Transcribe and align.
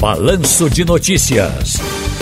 Balanço 0.00 0.70
de 0.70 0.84
Notícias. 0.84 1.76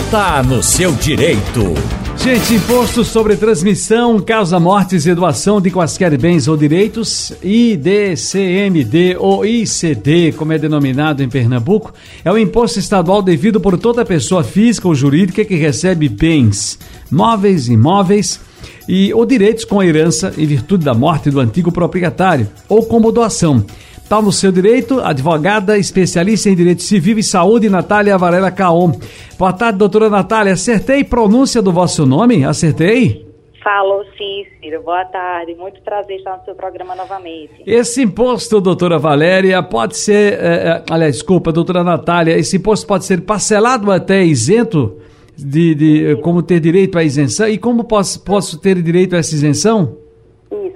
Tá 0.09 0.41
no 0.41 0.63
seu 0.63 0.91
direito. 0.93 1.75
Gente, 2.17 2.55
imposto 2.55 3.05
sobre 3.05 3.35
transmissão, 3.35 4.19
causa 4.19 4.59
mortes 4.59 5.05
e 5.05 5.13
doação 5.13 5.61
de 5.61 5.69
quaisquer 5.69 6.17
bens 6.17 6.47
ou 6.47 6.57
direitos, 6.57 7.31
IDCMD 7.43 9.17
ou 9.19 9.45
ICD, 9.45 10.31
como 10.31 10.53
é 10.53 10.57
denominado 10.57 11.21
em 11.21 11.29
Pernambuco, 11.29 11.93
é 12.25 12.31
o 12.31 12.37
imposto 12.39 12.79
estadual 12.79 13.21
devido 13.21 13.61
por 13.61 13.77
toda 13.77 14.03
pessoa 14.03 14.43
física 14.43 14.87
ou 14.87 14.95
jurídica 14.95 15.45
que 15.45 15.55
recebe 15.55 16.09
bens, 16.09 16.79
móveis, 17.11 17.67
imóveis 17.67 18.39
e 18.87 19.13
ou 19.13 19.23
direitos 19.23 19.65
com 19.65 19.83
herança 19.83 20.33
em 20.35 20.47
virtude 20.47 20.83
da 20.83 20.95
morte 20.95 21.29
do 21.29 21.39
antigo 21.39 21.71
proprietário 21.71 22.49
ou 22.67 22.87
como 22.87 23.11
doação. 23.11 23.63
Está 24.07 24.21
no 24.21 24.31
seu 24.31 24.53
direito, 24.53 25.01
advogada, 25.01 25.77
especialista 25.77 26.49
em 26.49 26.55
direito 26.55 26.81
civil 26.81 27.19
e 27.19 27.23
saúde, 27.23 27.69
Natália 27.69 28.17
Varela 28.17 28.49
Caon. 28.49 28.93
Boa 29.37 29.51
tarde, 29.51 29.79
doutora 29.79 30.09
Natália. 30.09 30.53
Acertei 30.53 31.03
pronúncia 31.03 31.61
do 31.61 31.73
vosso 31.73 32.05
nome? 32.05 32.45
Acertei? 32.45 33.27
Falou 33.61 34.05
sim, 34.17 34.45
Ciro. 34.61 34.81
Boa 34.81 35.03
tarde. 35.03 35.55
Muito 35.55 35.81
prazer 35.81 36.19
estar 36.19 36.37
no 36.37 36.45
seu 36.45 36.55
programa 36.55 36.95
novamente. 36.95 37.51
Esse 37.65 38.01
imposto, 38.01 38.61
doutora 38.61 38.97
Valéria, 38.97 39.61
pode 39.61 39.97
ser. 39.97 40.35
É, 40.35 40.45
é, 40.45 40.83
aliás, 40.89 41.15
desculpa, 41.15 41.51
doutora 41.51 41.83
Natália, 41.83 42.37
esse 42.37 42.55
imposto 42.55 42.87
pode 42.87 43.03
ser 43.03 43.19
parcelado 43.23 43.91
até 43.91 44.23
isento 44.23 45.01
de, 45.37 45.75
de 45.75 46.15
como 46.21 46.41
ter 46.41 46.61
direito 46.61 46.97
à 46.97 47.03
isenção? 47.03 47.49
E 47.49 47.57
como 47.57 47.83
posso, 47.83 48.23
posso 48.23 48.57
ter 48.57 48.81
direito 48.81 49.17
a 49.17 49.19
essa 49.19 49.35
isenção? 49.35 50.06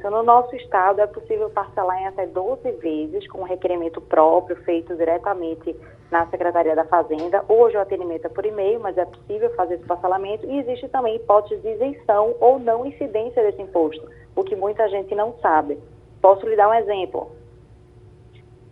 Isso, 0.01 0.09
no 0.09 0.23
nosso 0.23 0.55
estado 0.55 0.99
é 0.99 1.05
possível 1.05 1.47
parcelar 1.51 2.01
em 2.01 2.07
até 2.07 2.25
12 2.25 2.71
vezes 2.71 3.27
com 3.27 3.41
um 3.41 3.43
requerimento 3.43 4.01
próprio 4.01 4.55
feito 4.63 4.95
diretamente 4.95 5.75
na 6.09 6.25
Secretaria 6.25 6.75
da 6.75 6.83
Fazenda. 6.85 7.45
Hoje 7.47 7.77
o 7.77 7.79
atendimento 7.79 8.25
é 8.25 8.29
por 8.29 8.43
e-mail, 8.43 8.79
mas 8.79 8.97
é 8.97 9.05
possível 9.05 9.53
fazer 9.53 9.75
esse 9.75 9.85
parcelamento 9.85 10.43
e 10.47 10.57
existe 10.57 10.89
também 10.89 11.17
hipótese 11.17 11.61
de 11.61 11.73
isenção 11.73 12.33
ou 12.39 12.57
não 12.57 12.83
incidência 12.83 13.43
desse 13.43 13.61
imposto, 13.61 14.03
o 14.35 14.43
que 14.43 14.55
muita 14.55 14.89
gente 14.89 15.13
não 15.13 15.35
sabe. 15.39 15.77
Posso 16.19 16.47
lhe 16.49 16.55
dar 16.55 16.69
um 16.69 16.73
exemplo. 16.73 17.31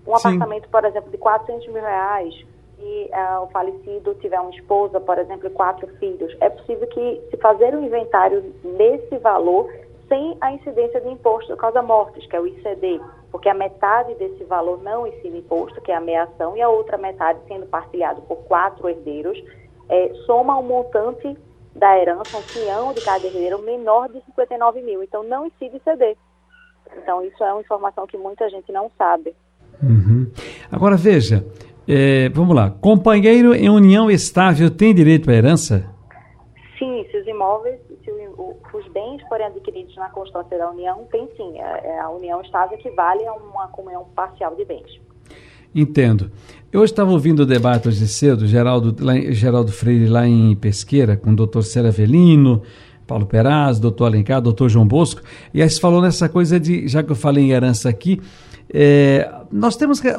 Um 0.08 0.18
Sim. 0.18 0.30
apartamento, 0.30 0.68
por 0.68 0.84
exemplo, 0.84 1.12
de 1.12 1.18
400 1.20 1.68
mil 1.68 1.84
reais 1.84 2.34
e 2.80 3.12
uh, 3.14 3.44
o 3.44 3.48
falecido 3.50 4.16
tiver 4.16 4.40
uma 4.40 4.50
esposa, 4.50 5.00
por 5.00 5.20
exemplo, 5.20 5.46
e 5.46 5.52
quatro 5.52 5.88
filhos, 5.98 6.36
é 6.40 6.50
possível 6.50 6.88
que 6.88 7.22
se 7.30 7.38
fazer 7.38 7.76
um 7.76 7.86
inventário 7.86 8.52
nesse 8.64 9.16
valor 9.20 9.70
sem 10.10 10.36
a 10.42 10.52
incidência 10.52 11.00
de 11.00 11.08
imposto 11.08 11.56
causa-mortes, 11.56 12.26
que 12.26 12.36
é 12.36 12.42
o 12.42 12.48
ICD, 12.48 13.00
porque 13.32 13.48
a 13.48 13.54
metade 13.54 14.16
desse 14.16 14.44
valor 14.44 14.82
não 14.82 15.08
incide 15.08 15.38
imposto, 15.38 15.80
que 15.80 15.92
é 15.92 15.96
a 15.96 16.02
meação, 16.02 16.58
e 16.58 16.62
a 16.62 16.68
outra 16.68 16.98
metade, 16.98 17.40
sendo 17.48 17.68
partilhado 17.68 18.22
por 18.24 18.38
quatro 18.40 18.90
herdeiros, 18.90 19.42
é, 19.88 20.12
soma 20.26 20.58
um 20.58 20.64
montante 20.64 21.38
da 21.76 21.98
herança, 21.98 22.38
um 22.38 22.42
quinhão 22.42 22.92
de 22.92 23.02
cada 23.02 23.26
herdeiro, 23.26 23.62
menor 23.62 24.10
de 24.10 24.20
59 24.26 24.82
mil. 24.82 25.04
Então, 25.04 25.24
não 25.24 25.46
incide 25.46 25.78
ICD. 25.78 26.18
Então, 26.98 27.24
isso 27.24 27.42
é 27.44 27.54
uma 27.54 27.62
informação 27.62 28.08
que 28.08 28.18
muita 28.18 28.50
gente 28.50 28.72
não 28.72 28.92
sabe. 28.98 29.36
Uhum. 29.82 30.30
Agora, 30.72 30.98
veja, 30.98 31.46
é, 31.88 32.30
vamos 32.30 32.56
lá. 32.56 32.72
Companheiro 32.82 33.54
em 33.54 33.70
união 33.70 34.10
estável 34.10 34.76
tem 34.76 34.94
direito 34.94 35.30
à 35.30 35.34
herança? 35.34 35.86
Sim, 36.78 37.06
se 37.12 37.18
os 37.18 37.28
imóveis 37.28 37.80
porém 39.30 39.46
adquiridos 39.46 39.96
na 39.96 40.10
constância 40.10 40.58
da 40.58 40.70
união, 40.72 41.08
tem 41.12 41.30
sim. 41.38 41.60
A, 41.60 41.78
é, 41.78 41.82
é, 41.86 42.00
a 42.00 42.10
união 42.10 42.42
estável 42.42 42.78
equivale 42.78 43.26
a 43.26 43.34
uma 43.34 43.68
comunhão 43.68 44.06
parcial 44.16 44.56
de 44.56 44.66
bens. 44.66 45.00
Entendo. 45.74 46.32
Eu 46.72 46.84
estava 46.84 47.12
ouvindo 47.12 47.42
o 47.42 47.46
debate 47.46 47.88
hoje 47.88 48.08
cedo, 48.08 48.48
Geraldo, 48.48 48.96
lá, 49.04 49.14
Geraldo 49.32 49.72
Freire 49.72 50.08
lá 50.08 50.28
em 50.28 50.56
Pesqueira, 50.56 51.16
com 51.16 51.32
o 51.32 51.36
doutor 51.36 51.64
Célia 51.64 51.92
Velino, 51.92 52.64
Paulo 53.08 53.26
Peraz, 53.26 53.80
doutor 53.80 54.06
Alencar, 54.06 54.42
doutor 54.42 54.70
João 54.70 54.88
Bosco, 54.88 55.22
e 55.54 55.62
aí 55.62 55.70
se 55.70 55.80
falou 55.80 56.02
nessa 56.02 56.30
coisa 56.30 56.60
de, 56.60 56.88
já 56.88 57.02
que 57.02 57.12
eu 57.12 57.16
falei 57.16 57.46
em 57.46 57.52
herança 57.52 57.90
aqui, 57.90 58.22
é, 58.72 59.32
nós 59.52 59.76
temos 59.76 60.00
que, 60.00 60.10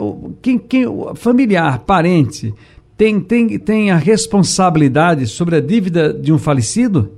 quem, 0.43 0.59
quem, 0.59 0.87
familiar, 1.15 1.81
parente, 1.81 2.53
tem, 2.97 3.21
tem, 3.21 3.59
tem 3.59 3.91
a 3.91 3.97
responsabilidade 3.97 5.27
sobre 5.27 5.57
a 5.57 5.61
dívida 5.61 6.13
de 6.13 6.33
um 6.33 6.39
falecido? 6.39 7.13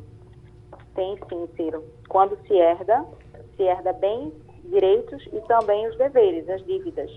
Quando 2.12 2.36
se 2.46 2.52
herda, 2.52 3.06
se 3.56 3.62
herda 3.62 3.90
bens, 3.94 4.34
direitos 4.70 5.26
e 5.32 5.40
também 5.48 5.88
os 5.88 5.96
deveres, 5.96 6.46
as 6.50 6.62
dívidas. 6.66 7.10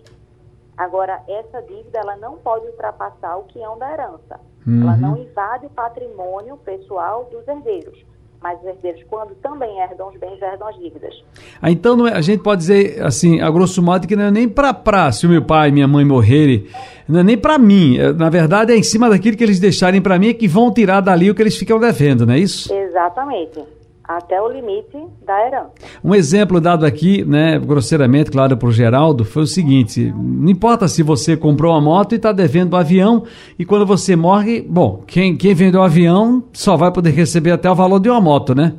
Agora, 0.78 1.22
essa 1.28 1.62
dívida 1.64 2.00
ela 2.00 2.16
não 2.16 2.38
pode 2.38 2.66
ultrapassar 2.68 3.36
o 3.38 3.44
quião 3.44 3.78
da 3.78 3.92
herança. 3.92 4.40
Uhum. 4.66 4.84
Ela 4.84 4.96
não 4.96 5.18
invade 5.18 5.66
o 5.66 5.70
patrimônio 5.70 6.56
pessoal 6.58 7.30
dos 7.30 7.46
herdeiros. 7.46 8.06
Mas 8.42 8.58
os 8.60 8.68
herdeiros, 8.68 9.04
quando 9.10 9.36
também 9.36 9.80
herdam 9.80 10.10
os 10.10 10.18
bens, 10.18 10.42
herdam 10.42 10.68
as 10.68 10.78
dívidas. 10.78 11.14
Ah, 11.62 11.70
então, 11.70 12.08
é, 12.08 12.14
a 12.14 12.22
gente 12.22 12.42
pode 12.42 12.62
dizer, 12.62 13.04
assim, 13.04 13.42
a 13.42 13.52
grosso 13.52 13.82
modo, 13.82 14.08
que 14.08 14.16
não 14.16 14.26
é 14.26 14.32
nem 14.32 14.48
para 14.48 15.12
se 15.12 15.26
o 15.26 15.30
meu 15.30 15.44
pai 15.44 15.70
e 15.70 15.72
minha 15.74 15.88
mãe 15.88 16.06
morrerem, 16.06 16.68
não 17.08 17.20
é 17.20 17.24
nem 17.24 17.38
para 17.38 17.58
mim. 17.58 17.98
É, 17.98 18.14
na 18.14 18.30
verdade, 18.30 18.72
é 18.72 18.78
em 18.78 18.84
cima 18.84 19.10
daquilo 19.10 19.36
que 19.36 19.44
eles 19.44 19.60
deixarem 19.60 20.02
para 20.02 20.18
mim, 20.18 20.30
é 20.30 20.34
que 20.34 20.48
vão 20.48 20.74
tirar 20.74 21.02
dali 21.02 21.30
o 21.30 21.36
que 21.36 21.42
eles 21.42 21.58
ficam 21.58 21.80
devendo, 21.80 22.26
não 22.26 22.34
é 22.34 22.40
isso? 22.40 22.74
Exatamente 22.74 23.76
até 24.08 24.42
o 24.42 24.48
limite 24.48 24.98
da 25.24 25.48
herança. 25.48 25.72
Um 26.04 26.14
exemplo 26.14 26.62
dado 26.62 26.86
aqui, 26.86 27.24
né, 27.26 27.60
grosseiramente, 27.60 28.32
claro, 28.32 28.58
para 28.58 28.68
o 28.68 28.72
Geraldo, 28.72 29.26
foi 29.26 29.44
o 29.44 29.48
seguinte: 29.48 30.14
não 30.16 30.50
importa 30.50 30.88
se 30.88 31.04
você 31.04 31.36
comprou 31.36 31.72
uma 31.72 31.82
moto 31.82 32.14
e 32.14 32.16
está 32.16 32.32
devendo 32.32 32.74
o 32.74 32.76
um 32.76 32.80
avião, 32.80 33.24
e 33.58 33.66
quando 33.66 33.86
você 33.86 34.16
morre, 34.16 34.62
bom, 34.62 35.04
quem, 35.08 35.36
quem 35.36 35.54
vendeu 35.54 35.82
o 35.82 35.84
avião 35.84 36.44
só 36.54 36.76
vai 36.76 36.92
poder 36.92 37.12
receber 37.12 37.52
até 37.52 37.70
o 37.70 37.76
valor 37.76 38.00
de 38.00 38.10
uma 38.10 38.22
moto, 38.22 38.54
né? 38.56 38.74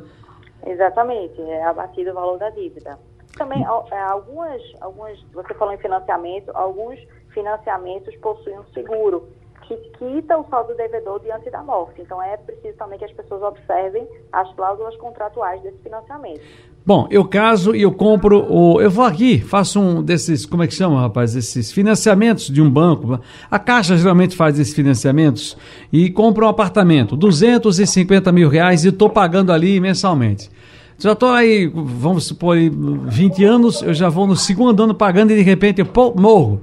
Exatamente, 0.65 1.39
é 1.41 1.63
abatido 1.65 2.11
o 2.11 2.13
valor 2.13 2.37
da 2.37 2.49
dívida. 2.49 2.97
Também, 3.37 3.63
é, 3.63 4.01
algumas, 4.03 4.61
algumas, 4.81 5.19
você 5.33 5.53
falou 5.53 5.73
em 5.73 5.77
financiamento, 5.77 6.51
alguns 6.53 6.99
financiamentos 7.29 8.15
possuem 8.17 8.57
um 8.59 8.65
seguro 8.73 9.27
que 9.67 9.75
quita 9.97 10.37
o 10.37 10.45
saldo 10.49 10.73
devedor 10.75 11.19
diante 11.19 11.49
da 11.49 11.61
morte. 11.61 12.01
Então 12.01 12.21
é 12.21 12.37
preciso 12.37 12.77
também 12.77 12.97
que 12.97 13.05
as 13.05 13.11
pessoas 13.11 13.41
observem 13.43 14.07
as 14.31 14.51
cláusulas 14.55 14.95
contratuais 14.97 15.61
desse 15.61 15.77
financiamento. 15.79 16.41
Bom, 16.85 17.05
eu 17.11 17.25
caso 17.25 17.75
e 17.75 17.81
eu 17.81 17.91
compro 17.91 18.45
o. 18.49 18.79
Eu 18.79 18.89
vou 18.89 19.03
aqui, 19.03 19.39
faço 19.39 19.77
um 19.77 20.01
desses. 20.01 20.45
Como 20.45 20.63
é 20.63 20.67
que 20.67 20.73
chama, 20.73 21.01
rapaz? 21.01 21.35
Esses 21.35 21.69
financiamentos 21.69 22.47
de 22.47 22.61
um 22.61 22.71
banco. 22.71 23.19
A 23.51 23.59
Caixa 23.59 23.97
geralmente 23.97 24.37
faz 24.37 24.57
esses 24.57 24.73
financiamentos 24.73 25.57
e 25.91 26.09
compro 26.09 26.45
um 26.45 26.49
apartamento, 26.49 27.17
250 27.17 28.31
mil 28.31 28.47
reais 28.47 28.85
e 28.85 28.87
estou 28.87 29.09
pagando 29.09 29.51
ali 29.51 29.81
mensalmente. 29.81 30.49
Já 30.97 31.11
estou 31.11 31.29
aí, 31.29 31.67
vamos 31.67 32.25
supor, 32.25 32.57
20 32.57 33.43
anos, 33.43 33.81
eu 33.83 33.93
já 33.93 34.09
vou 34.09 34.25
no 34.25 34.35
segundo 34.35 34.81
ano 34.81 34.95
pagando 34.95 35.31
e 35.31 35.35
de 35.35 35.43
repente 35.43 35.81
eu 35.81 36.13
morro. 36.15 36.61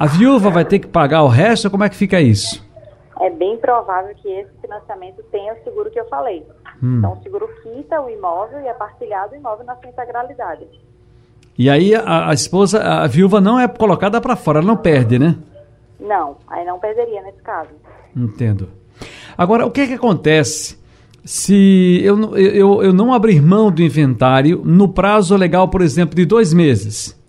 A 0.00 0.06
viúva 0.06 0.48
vai 0.48 0.64
ter 0.64 0.78
que 0.78 0.86
pagar 0.86 1.22
o 1.22 1.28
resto? 1.28 1.70
Como 1.70 1.84
é 1.84 1.88
que 1.90 1.94
fica 1.94 2.18
isso? 2.18 2.66
É 3.20 3.28
bem 3.28 3.58
provável 3.58 4.14
que 4.14 4.28
esse 4.28 4.50
financiamento 4.58 5.22
tenha 5.30 5.52
o 5.52 5.62
seguro 5.62 5.90
que 5.90 6.00
eu 6.00 6.08
falei. 6.08 6.42
Hum. 6.82 7.00
Então, 7.00 7.12
o 7.12 7.22
seguro 7.22 7.46
quita 7.62 8.00
o 8.00 8.08
imóvel 8.08 8.62
e 8.62 8.66
é 8.66 8.72
partilhado 8.72 9.34
o 9.34 9.36
imóvel 9.36 9.66
na 9.66 9.76
sua 9.76 9.90
integralidade. 9.90 10.66
E 11.58 11.68
aí 11.68 11.94
a, 11.94 12.30
a 12.30 12.32
esposa, 12.32 12.82
a 12.82 13.06
viúva 13.06 13.42
não 13.42 13.60
é 13.60 13.68
colocada 13.68 14.18
para 14.22 14.36
fora, 14.36 14.60
ela 14.60 14.66
não 14.66 14.78
perde, 14.78 15.18
né? 15.18 15.36
Não, 16.00 16.38
aí 16.48 16.64
não 16.64 16.78
perderia 16.78 17.20
nesse 17.20 17.42
caso. 17.42 17.68
Entendo. 18.16 18.70
Agora, 19.36 19.66
o 19.66 19.70
que, 19.70 19.82
é 19.82 19.86
que 19.86 19.92
acontece 19.92 20.78
se 21.26 22.00
eu, 22.02 22.38
eu, 22.38 22.82
eu 22.82 22.92
não 22.94 23.12
abrir 23.12 23.42
mão 23.42 23.70
do 23.70 23.82
inventário 23.82 24.62
no 24.64 24.88
prazo 24.88 25.36
legal, 25.36 25.68
por 25.68 25.82
exemplo, 25.82 26.16
de 26.16 26.24
dois 26.24 26.54
meses? 26.54 27.19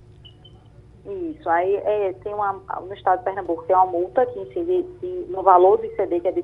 Isso. 1.22 1.48
Aí 1.50 1.76
é, 1.76 2.14
tem 2.24 2.34
uma, 2.34 2.60
no 2.82 2.94
estado 2.94 3.20
de 3.20 3.26
Pernambuco 3.26 3.64
tem 3.64 3.76
uma 3.76 3.86
multa 3.86 4.26
que 4.26 4.40
incide 4.40 4.86
no 5.30 5.44
valor 5.44 5.78
do 5.78 5.86
ICD, 5.86 6.20
que 6.20 6.28
é 6.28 6.32
de 6.32 6.44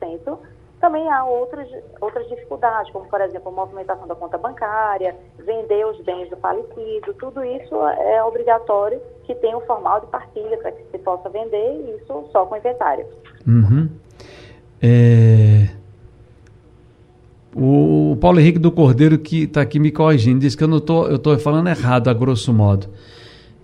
30%. 0.00 0.38
Também 0.80 1.10
há 1.10 1.24
outras, 1.24 1.68
outras 2.00 2.28
dificuldades, 2.28 2.92
como, 2.92 3.06
por 3.06 3.20
exemplo, 3.20 3.48
a 3.48 3.52
movimentação 3.52 4.06
da 4.06 4.14
conta 4.14 4.38
bancária, 4.38 5.16
vender 5.38 5.84
os 5.86 6.00
bens 6.02 6.30
do 6.30 6.36
falecido. 6.36 7.14
Tudo 7.18 7.42
isso 7.44 7.74
é 7.74 8.22
obrigatório 8.22 9.00
que 9.24 9.34
tenha 9.34 9.56
um 9.56 9.60
formal 9.62 10.00
de 10.00 10.06
partilha 10.06 10.56
para 10.58 10.70
que 10.70 10.84
se 10.90 10.98
possa 10.98 11.28
vender, 11.30 11.96
isso 11.96 12.28
só 12.30 12.46
com 12.46 12.56
inventário. 12.56 13.06
Uhum. 13.46 13.88
É... 14.80 15.68
O 17.56 18.16
Paulo 18.20 18.38
Henrique 18.38 18.58
do 18.58 18.70
Cordeiro, 18.70 19.18
que 19.18 19.44
está 19.44 19.62
aqui 19.62 19.80
me 19.80 19.90
corrigindo, 19.90 20.38
disse 20.38 20.56
que 20.56 20.62
eu 20.62 20.76
estou 20.76 21.38
falando 21.40 21.68
errado, 21.68 22.08
a 22.08 22.14
grosso 22.14 22.52
modo. 22.52 22.86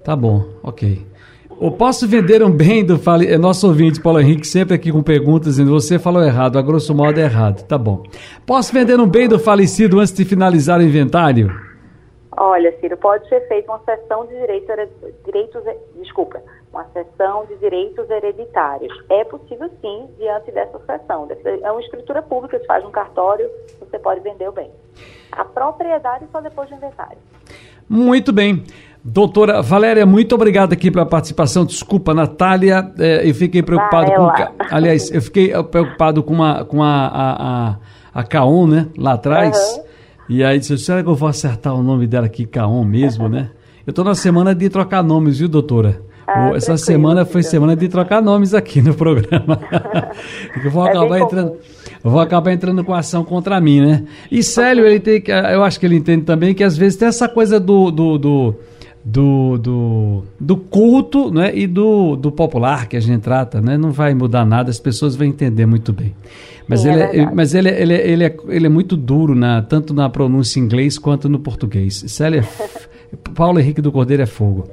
Tá 0.04 0.14
bom, 0.14 0.44
ok. 0.62 1.06
Eu 1.58 1.70
posso 1.70 2.06
vender 2.06 2.42
um 2.42 2.50
bem 2.50 2.84
do 2.84 2.98
fale... 2.98 3.26
é 3.26 3.38
nosso 3.38 3.66
ouvinte 3.66 4.02
Paulo 4.02 4.20
Henrique 4.20 4.46
sempre 4.46 4.74
aqui 4.74 4.92
com 4.92 5.02
perguntas 5.02 5.54
dizendo 5.54 5.72
você 5.72 5.98
falou 5.98 6.22
errado, 6.22 6.58
a 6.58 6.62
grosso 6.62 6.94
modo 6.94 7.18
é 7.18 7.22
errado. 7.22 7.66
Tá 7.66 7.78
bom. 7.78 8.02
Posso 8.44 8.70
vender 8.70 9.00
um 9.00 9.08
bem 9.08 9.28
do 9.28 9.38
falecido 9.38 10.00
antes 10.00 10.12
de 10.12 10.24
finalizar 10.26 10.78
o 10.78 10.82
inventário? 10.82 11.50
Olha, 12.36 12.74
Ciro, 12.80 12.96
pode 12.98 13.26
ser 13.30 13.46
feita 13.48 13.70
uma 13.70 13.80
sessão 13.84 14.26
de 14.26 14.36
direitos, 14.36 14.76
direitos 15.24 15.62
desculpa, 15.96 16.42
uma 16.70 16.84
cessão 16.92 17.46
de 17.46 17.56
direitos 17.56 18.10
hereditários. 18.10 18.92
É 19.08 19.24
possível 19.24 19.70
sim, 19.80 20.08
diante 20.18 20.50
dessa 20.50 20.78
cessão. 20.80 21.28
É 21.62 21.70
uma 21.70 21.80
escritura 21.80 22.20
pública, 22.20 22.58
se 22.58 22.66
faz 22.66 22.84
um 22.84 22.90
cartório, 22.90 23.48
você 23.78 23.98
pode 23.98 24.20
vender 24.20 24.48
o 24.48 24.52
bem. 24.52 24.70
A 25.32 25.44
propriedade 25.44 26.26
só 26.30 26.40
depois 26.40 26.68
do 26.68 26.74
inventário. 26.74 27.16
Muito 27.88 28.32
bem. 28.32 28.64
Doutora 29.06 29.60
Valéria, 29.60 30.06
muito 30.06 30.34
obrigado 30.34 30.72
aqui 30.72 30.90
pela 30.90 31.04
participação. 31.04 31.66
Desculpa, 31.66 32.14
Natália, 32.14 32.90
é, 32.98 33.28
eu 33.28 33.34
fiquei 33.34 33.62
preocupado 33.62 34.10
Varela. 34.10 34.32
com. 34.32 34.74
Aliás, 34.74 35.10
eu 35.10 35.20
fiquei 35.20 35.52
preocupado 35.64 36.22
com, 36.22 36.32
uma, 36.32 36.64
com 36.64 36.82
a, 36.82 37.06
a, 37.06 37.68
a, 37.68 37.76
a 38.14 38.24
Caon, 38.24 38.66
né? 38.66 38.86
Lá 38.96 39.12
atrás. 39.12 39.58
Uhum. 39.76 39.84
E 40.30 40.42
aí 40.42 40.58
disse, 40.58 40.78
será 40.78 41.02
que 41.02 41.08
eu 41.10 41.14
vou 41.14 41.28
acertar 41.28 41.74
o 41.74 41.82
nome 41.82 42.06
dela 42.06 42.24
aqui, 42.24 42.46
Caon 42.46 42.82
mesmo, 42.82 43.28
né? 43.28 43.50
Eu 43.86 43.90
estou 43.90 44.06
na 44.06 44.14
semana 44.14 44.54
de 44.54 44.70
trocar 44.70 45.02
nomes, 45.02 45.38
viu, 45.38 45.48
doutora? 45.48 46.00
Ah, 46.26 46.52
Essa 46.54 46.78
semana 46.78 47.26
foi 47.26 47.42
semana 47.42 47.76
de 47.76 47.86
trocar 47.86 48.22
nomes 48.22 48.54
aqui 48.54 48.80
no 48.80 48.94
programa. 48.94 49.60
eu 50.64 50.70
vou 50.70 50.86
é 50.86 50.90
acabar 50.90 51.20
entrando. 51.20 51.56
Eu 52.02 52.10
vou 52.10 52.20
acabar 52.20 52.52
entrando 52.52 52.82
com 52.82 52.94
ação 52.94 53.22
contra 53.22 53.60
mim, 53.60 53.82
né? 53.82 54.04
E 54.30 54.42
Célio, 54.42 54.86
ele 54.86 55.00
tem 55.00 55.20
que. 55.20 55.30
Eu 55.30 55.62
acho 55.62 55.78
que 55.78 55.84
ele 55.84 55.96
entende 55.96 56.24
também 56.24 56.54
que 56.54 56.64
às 56.64 56.74
vezes 56.74 56.96
tem 56.96 57.08
essa 57.08 57.28
coisa 57.28 57.60
do, 57.60 57.90
do, 57.90 58.16
do 58.16 58.54
do, 59.04 59.58
do, 59.58 60.22
do 60.40 60.56
culto 60.56 61.30
né, 61.30 61.54
e 61.54 61.66
do, 61.66 62.16
do 62.16 62.32
popular 62.32 62.88
que 62.88 62.96
a 62.96 63.00
gente 63.00 63.20
trata, 63.20 63.60
né? 63.60 63.76
Não 63.76 63.92
vai 63.92 64.14
mudar 64.14 64.46
nada, 64.46 64.70
as 64.70 64.80
pessoas 64.80 65.14
vão 65.14 65.26
entender 65.26 65.66
muito 65.66 65.92
bem. 65.92 66.14
Mas, 66.66 66.80
Sim, 66.80 66.92
ele, 66.92 67.02
é, 67.02 67.18
é 67.18 67.30
mas 67.30 67.54
ele, 67.54 67.68
ele, 67.68 67.94
ele, 67.94 68.24
é, 68.24 68.36
ele 68.48 68.66
é 68.66 68.68
muito 68.70 68.96
duro, 68.96 69.34
na, 69.34 69.60
tanto 69.60 69.92
na 69.92 70.08
pronúncia 70.08 70.58
em 70.58 70.62
inglês 70.62 70.98
quanto 70.98 71.28
no 71.28 71.38
português. 71.38 72.04
Célia, 72.08 72.42
Paulo 73.34 73.60
Henrique 73.60 73.82
do 73.82 73.92
Cordeiro 73.92 74.22
é 74.22 74.26
fogo. 74.26 74.66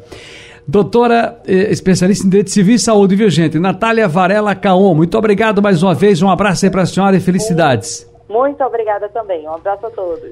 Doutora, 0.65 1.41
eh, 1.45 1.71
especialista 1.71 2.25
em 2.25 2.29
direito 2.29 2.51
civil 2.51 2.75
e 2.75 2.79
saúde, 2.79 3.15
viu 3.15 3.29
gente? 3.29 3.59
Natália 3.59 4.07
Varela 4.07 4.55
Caon, 4.55 4.93
muito 4.93 5.17
obrigado 5.17 5.61
mais 5.61 5.83
uma 5.83 5.93
vez, 5.93 6.21
um 6.21 6.29
abraço 6.29 6.65
aí 6.65 6.71
para 6.71 6.83
a 6.83 6.85
senhora 6.85 7.17
e 7.17 7.19
felicidades. 7.19 8.09
Muito 8.29 8.63
obrigada 8.63 9.09
também, 9.09 9.45
um 9.45 9.55
abraço 9.55 9.85
a 9.87 9.89
todos. 9.89 10.29